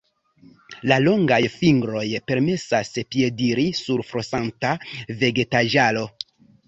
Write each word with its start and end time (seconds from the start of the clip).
La 0.91 0.95
longaj 1.07 1.37
fingroj 1.55 2.05
permesas 2.31 2.91
piediri 3.17 3.67
sur 3.81 4.03
flosanta 4.13 4.73
vegetaĵaro. 5.21 6.07